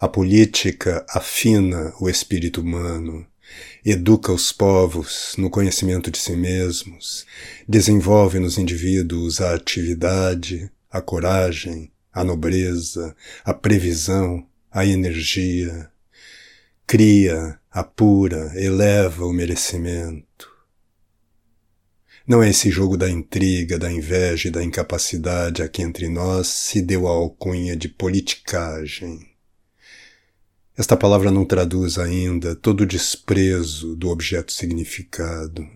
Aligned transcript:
A 0.00 0.06
política 0.06 1.04
afina 1.08 1.92
o 2.00 2.08
espírito 2.08 2.60
humano, 2.60 3.26
educa 3.84 4.32
os 4.32 4.52
povos 4.52 5.34
no 5.36 5.50
conhecimento 5.50 6.08
de 6.08 6.18
si 6.18 6.36
mesmos, 6.36 7.26
desenvolve 7.68 8.38
nos 8.38 8.58
indivíduos 8.58 9.40
a 9.40 9.54
atividade, 9.54 10.70
a 10.88 11.00
coragem, 11.00 11.90
a 12.12 12.22
nobreza, 12.22 13.16
a 13.44 13.52
previsão, 13.52 14.46
a 14.70 14.86
energia, 14.86 15.90
cria, 16.86 17.58
apura, 17.68 18.52
eleva 18.54 19.26
o 19.26 19.32
merecimento. 19.32 20.48
Não 22.24 22.40
é 22.40 22.50
esse 22.50 22.70
jogo 22.70 22.96
da 22.96 23.10
intriga, 23.10 23.76
da 23.76 23.90
inveja 23.90 24.46
e 24.46 24.52
da 24.52 24.62
incapacidade 24.62 25.60
a 25.60 25.68
que 25.68 25.82
entre 25.82 26.08
nós 26.08 26.46
se 26.46 26.80
deu 26.80 27.08
a 27.08 27.10
alcunha 27.10 27.74
de 27.74 27.88
politicagem. 27.88 29.37
Esta 30.78 30.96
palavra 30.96 31.32
não 31.32 31.44
traduz 31.44 31.98
ainda 31.98 32.54
todo 32.54 32.82
o 32.82 32.86
desprezo 32.86 33.96
do 33.96 34.10
objeto 34.10 34.52
significado. 34.52 35.68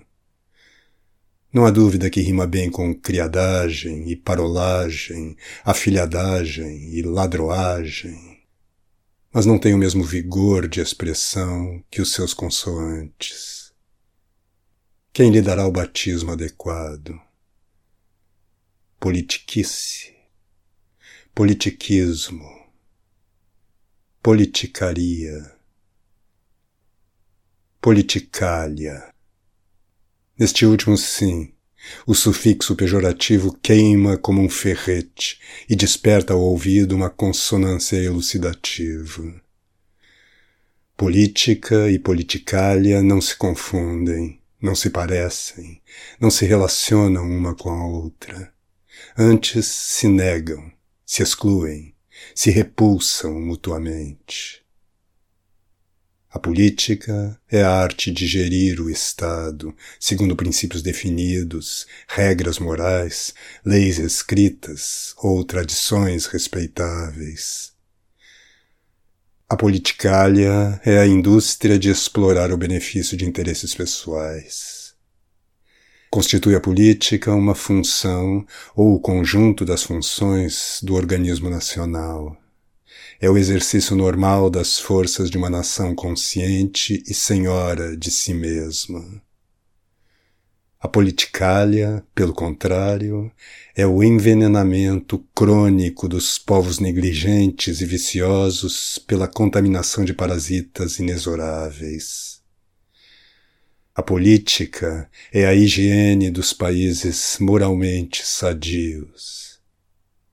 Não 1.53 1.67
há 1.67 1.73
dúvida 1.73 2.09
que 2.09 2.21
rima 2.21 2.47
bem 2.47 2.71
com 2.71 2.95
criadagem 2.95 4.09
e 4.09 4.15
parolagem, 4.15 5.37
afilhadagem 5.65 6.95
e 6.95 7.03
ladroagem, 7.03 8.45
mas 9.33 9.45
não 9.45 9.59
tem 9.59 9.75
o 9.75 9.79
mesmo 9.79 10.05
vigor 10.05 10.69
de 10.69 10.81
expressão 10.81 11.83
que 11.91 12.01
os 12.01 12.13
seus 12.13 12.33
consoantes. 12.33 13.73
Quem 15.13 15.33
lhe 15.33 15.43
dará 15.43 15.67
o 15.67 15.73
batismo 15.73 16.31
adequado? 16.31 17.21
Politiquice, 19.01 20.15
politiquismo, 21.35 22.62
politicaria, 24.23 25.53
politicália. 27.81 29.13
Neste 30.39 30.65
último 30.65 30.97
sim, 30.97 31.53
o 32.07 32.15
sufixo 32.15 32.77
pejorativo 32.77 33.53
queima 33.61 34.17
como 34.17 34.41
um 34.41 34.49
ferrete 34.49 35.41
e 35.69 35.75
desperta 35.75 36.33
ao 36.33 36.41
ouvido 36.41 36.95
uma 36.95 37.11
consonância 37.11 37.97
elucidativa. 37.97 39.43
Política 40.97 41.91
e 41.91 41.99
politicália 41.99 43.03
não 43.03 43.21
se 43.21 43.37
confundem 43.37 44.41
não 44.63 44.77
se 44.77 44.89
parecem, 44.91 45.83
não 46.21 46.31
se 46.31 46.47
relacionam 46.47 47.29
uma 47.29 47.53
com 47.53 47.69
a 47.71 47.85
outra. 47.85 48.55
Antes 49.19 49.67
se 49.67 50.07
negam, 50.07 50.71
se 51.05 51.21
excluem, 51.21 51.92
se 52.35 52.51
repulsam 52.51 53.41
mutuamente. 53.41 54.63
A 56.31 56.39
política 56.39 57.39
é 57.51 57.63
a 57.63 57.71
arte 57.71 58.11
de 58.11 58.27
gerir 58.27 58.81
o 58.81 58.89
Estado, 58.89 59.77
segundo 60.01 60.35
princípios 60.35 60.81
definidos, 60.81 61.87
regras 62.09 62.59
morais, 62.59 63.35
leis 63.63 63.99
escritas 63.99 65.15
ou 65.19 65.45
tradições 65.45 66.25
respeitáveis. 66.25 67.73
A 69.47 69.55
politicália 69.55 70.81
é 70.83 70.99
a 70.99 71.07
indústria 71.07 71.79
de 71.79 71.91
explorar 71.91 72.51
o 72.51 72.57
benefício 72.57 73.15
de 73.15 73.27
interesses 73.27 73.75
pessoais. 73.75 74.82
Constitui 76.15 76.55
a 76.55 76.61
política 76.61 77.35
uma 77.35 77.55
função 77.55 78.47
ou 78.77 78.95
o 78.95 79.01
conjunto 79.01 79.65
das 79.65 79.83
funções 79.83 80.79
do 80.83 80.95
organismo 80.95 81.49
nacional. 81.49 82.37
É 83.19 83.31
o 83.31 83.39
exercício 83.39 83.97
normal 83.97 84.51
das 84.51 84.79
forças 84.79 85.31
de 85.31 85.39
uma 85.39 85.49
nação 85.49 85.95
consciente 85.95 87.03
e 87.09 87.15
senhora 87.15 87.97
de 87.97 88.11
si 88.11 88.35
mesma. 88.35 89.23
A 90.79 90.87
politicália, 90.87 92.05
pelo 92.15 92.35
contrário, 92.35 93.33
é 93.75 93.87
o 93.87 94.03
envenenamento 94.03 95.19
crônico 95.35 96.07
dos 96.07 96.39
povos 96.39 96.79
negligentes 96.79 97.81
e 97.81 97.87
viciosos 97.87 98.99
pela 98.99 99.27
contaminação 99.27 100.05
de 100.05 100.13
parasitas 100.13 100.99
inexoráveis. 100.99 102.42
A 103.95 104.03
política 104.03 105.07
é 105.31 105.47
a 105.47 105.55
higiene 105.55 106.31
dos 106.31 106.55
países 106.55 107.37
moralmente 107.39 108.27
sadios. 108.27 109.61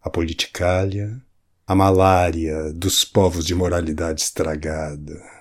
A 0.01 0.09
politicália, 0.09 1.21
a 1.67 1.75
malária 1.75 2.71
dos 2.71 3.03
povos 3.03 3.45
de 3.45 3.53
moralidade 3.53 4.21
estragada. 4.21 5.38